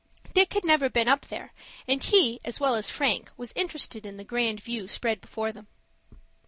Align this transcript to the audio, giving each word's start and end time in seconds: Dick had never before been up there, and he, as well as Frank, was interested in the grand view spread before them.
Dick 0.33 0.53
had 0.53 0.65
never 0.65 0.85
before 0.89 0.99
been 1.03 1.07
up 1.07 1.25
there, 1.27 1.53
and 1.87 2.03
he, 2.03 2.39
as 2.43 2.59
well 2.59 2.73
as 2.73 2.89
Frank, 2.89 3.29
was 3.37 3.53
interested 3.55 4.03
in 4.03 4.17
the 4.17 4.23
grand 4.23 4.59
view 4.59 4.87
spread 4.87 5.21
before 5.21 5.51
them. 5.51 5.67